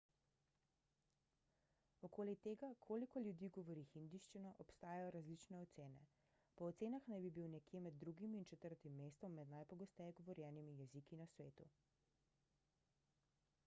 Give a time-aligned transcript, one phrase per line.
[2.07, 6.01] okoli tega koliko ljudi govori hindijščino obstajajo različne ocene
[6.61, 11.21] po ocenah naj bi bil nekje med drugim in četrtim mestom med najpogosteje govorjenimi jeziki
[11.23, 11.69] na svetu